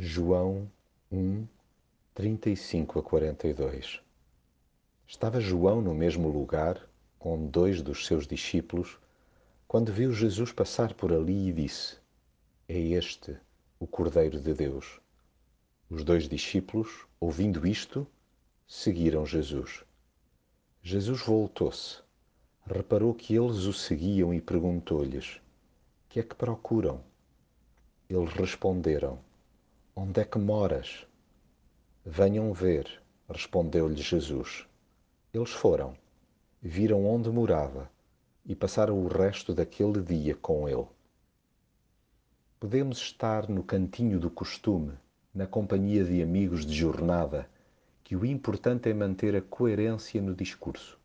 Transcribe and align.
João 0.00 0.70
1, 1.10 1.44
35 2.14 3.00
a 3.00 3.02
42 3.02 4.00
Estava 5.04 5.40
João 5.40 5.82
no 5.82 5.92
mesmo 5.92 6.28
lugar 6.28 6.88
com 7.18 7.48
dois 7.48 7.82
dos 7.82 8.06
seus 8.06 8.24
discípulos 8.24 8.96
quando 9.66 9.92
viu 9.92 10.12
Jesus 10.12 10.52
passar 10.52 10.94
por 10.94 11.12
ali 11.12 11.48
e 11.48 11.52
disse: 11.52 11.96
É 12.68 12.78
este 12.78 13.36
o 13.80 13.88
Cordeiro 13.88 14.40
de 14.40 14.54
Deus. 14.54 15.00
Os 15.90 16.04
dois 16.04 16.28
discípulos, 16.28 17.04
ouvindo 17.18 17.66
isto, 17.66 18.06
seguiram 18.68 19.26
Jesus. 19.26 19.82
Jesus 20.80 21.20
voltou-se, 21.22 21.98
reparou 22.64 23.12
que 23.12 23.34
eles 23.34 23.64
o 23.64 23.72
seguiam 23.72 24.32
e 24.32 24.40
perguntou-lhes: 24.40 25.40
Que 26.08 26.20
é 26.20 26.22
que 26.22 26.36
procuram? 26.36 27.02
Eles 28.08 28.32
responderam: 28.32 29.26
Onde 30.00 30.20
é 30.20 30.24
que 30.24 30.38
moras? 30.38 31.04
Venham 32.06 32.52
ver, 32.52 33.02
respondeu-lhes 33.28 33.98
Jesus. 33.98 34.64
Eles 35.34 35.50
foram, 35.50 35.96
viram 36.62 37.04
onde 37.04 37.28
morava 37.28 37.90
e 38.46 38.54
passaram 38.54 38.96
o 38.96 39.08
resto 39.08 39.52
daquele 39.52 40.00
dia 40.00 40.36
com 40.36 40.68
ele. 40.68 40.86
Podemos 42.60 42.98
estar 42.98 43.48
no 43.48 43.64
cantinho 43.64 44.20
do 44.20 44.30
costume, 44.30 44.92
na 45.34 45.48
companhia 45.48 46.04
de 46.04 46.22
amigos 46.22 46.64
de 46.64 46.76
jornada, 46.76 47.50
que 48.04 48.14
o 48.14 48.24
importante 48.24 48.88
é 48.88 48.94
manter 48.94 49.34
a 49.34 49.42
coerência 49.42 50.22
no 50.22 50.32
discurso, 50.32 50.96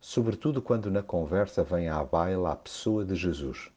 sobretudo 0.00 0.62
quando 0.62 0.90
na 0.90 1.02
conversa 1.02 1.62
vem 1.62 1.90
à 1.90 2.02
baila 2.02 2.52
a 2.52 2.56
pessoa 2.56 3.04
de 3.04 3.14
Jesus. 3.14 3.70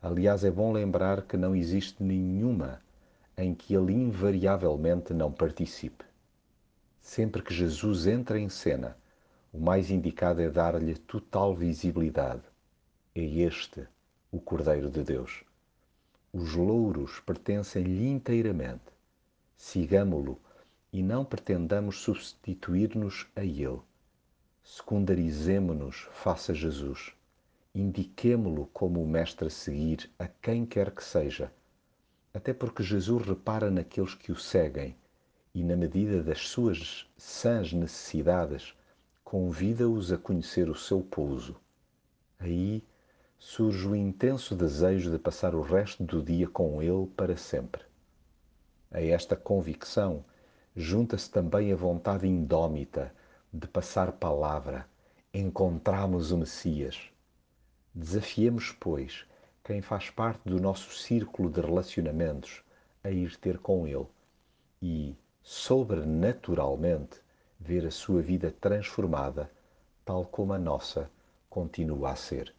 Aliás, 0.00 0.44
é 0.44 0.50
bom 0.52 0.72
lembrar 0.72 1.22
que 1.22 1.36
não 1.36 1.56
existe 1.56 2.00
nenhuma 2.04 2.80
em 3.38 3.54
que 3.54 3.72
ele 3.72 3.92
invariavelmente 3.92 5.14
não 5.14 5.30
participe. 5.30 6.04
Sempre 7.00 7.40
que 7.40 7.54
Jesus 7.54 8.08
entra 8.08 8.36
em 8.36 8.48
cena, 8.48 8.98
o 9.52 9.60
mais 9.60 9.92
indicado 9.92 10.42
é 10.42 10.50
dar-lhe 10.50 10.96
total 10.96 11.54
visibilidade. 11.54 12.42
É 13.14 13.22
este 13.22 13.86
o 14.32 14.40
Cordeiro 14.40 14.90
de 14.90 15.04
Deus. 15.04 15.44
Os 16.32 16.54
louros 16.54 17.20
pertencem-lhe 17.20 18.08
inteiramente. 18.08 18.92
Sigamo-lo 19.56 20.40
e 20.92 21.00
não 21.00 21.24
pretendamos 21.24 22.00
substituir-nos 22.00 23.28
a 23.36 23.44
ele. 23.44 23.80
Secundarizemo-nos 24.64 26.08
face 26.12 26.50
a 26.50 26.54
Jesus. 26.54 27.14
Indiquemo-lo 27.72 28.66
como 28.72 29.00
o 29.00 29.08
mestre 29.08 29.46
a 29.46 29.50
seguir 29.50 30.10
a 30.18 30.26
quem 30.26 30.66
quer 30.66 30.90
que 30.90 31.04
seja 31.04 31.52
até 32.32 32.52
porque 32.52 32.82
Jesus 32.82 33.26
repara 33.26 33.70
naqueles 33.70 34.14
que 34.14 34.30
o 34.30 34.36
seguem 34.36 34.96
e, 35.54 35.64
na 35.64 35.76
medida 35.76 36.22
das 36.22 36.48
suas 36.48 37.08
sãs 37.16 37.72
necessidades, 37.72 38.74
convida-os 39.24 40.12
a 40.12 40.18
conhecer 40.18 40.70
o 40.70 40.74
seu 40.74 41.00
pouso. 41.00 41.56
Aí 42.38 42.84
surge 43.38 43.86
o 43.86 43.94
intenso 43.94 44.54
desejo 44.54 45.10
de 45.10 45.18
passar 45.18 45.54
o 45.54 45.62
resto 45.62 46.02
do 46.04 46.22
dia 46.22 46.48
com 46.48 46.82
ele 46.82 47.06
para 47.16 47.36
sempre. 47.36 47.82
A 48.90 49.02
esta 49.02 49.36
convicção 49.36 50.24
junta-se 50.74 51.30
também 51.30 51.72
a 51.72 51.76
vontade 51.76 52.26
indómita 52.26 53.12
de 53.52 53.66
passar 53.66 54.12
palavra, 54.12 54.86
encontramos 55.32 56.30
o 56.30 56.38
Messias. 56.38 57.10
Desafiemos, 57.94 58.74
pois, 58.78 59.26
quem 59.68 59.82
faz 59.82 60.08
parte 60.08 60.48
do 60.48 60.58
nosso 60.58 60.96
círculo 60.96 61.50
de 61.50 61.60
relacionamentos 61.60 62.62
a 63.04 63.10
ir 63.10 63.36
ter 63.36 63.58
com 63.58 63.86
Ele 63.86 64.06
e, 64.80 65.14
sobrenaturalmente, 65.42 67.20
ver 67.60 67.84
a 67.84 67.90
sua 67.90 68.22
vida 68.22 68.50
transformada, 68.50 69.50
tal 70.06 70.24
como 70.24 70.54
a 70.54 70.58
nossa 70.58 71.10
continua 71.50 72.12
a 72.12 72.16
ser. 72.16 72.54